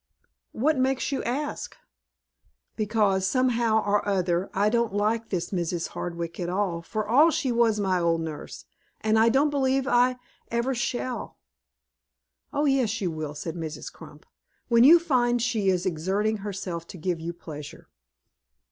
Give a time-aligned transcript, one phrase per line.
[0.53, 1.77] "What makes you ask?"
[2.75, 5.89] "Because, somehow or other, I don't like this Mrs.
[5.89, 8.65] Hardwick at all, for all she was my old nurse,
[9.01, 9.87] and I don't believe
[10.49, 11.37] ever shall."
[12.51, 13.93] "Oh yes, you will," said Mrs.
[13.93, 14.25] Crump,
[14.69, 17.87] "when you find she is exerting herself to give you pleasure."